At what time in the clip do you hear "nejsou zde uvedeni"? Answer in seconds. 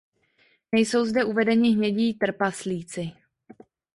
0.71-1.69